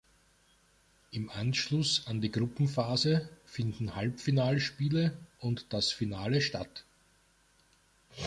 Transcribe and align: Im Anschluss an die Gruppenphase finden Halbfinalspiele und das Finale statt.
Im 1.11 1.29
Anschluss 1.29 2.07
an 2.07 2.21
die 2.21 2.31
Gruppenphase 2.31 3.29
finden 3.45 3.95
Halbfinalspiele 3.95 5.15
und 5.37 5.71
das 5.73 5.91
Finale 5.91 6.41
statt. 6.41 6.85